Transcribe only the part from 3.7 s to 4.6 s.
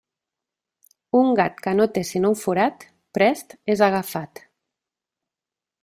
és agafat.